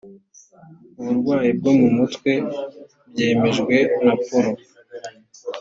uburwayi 0.99 1.49
bwo 1.59 1.71
mu 1.79 1.89
mutwe 1.97 2.31
byemejwe 3.11 3.75
na 4.05 4.13
polo 4.25 4.53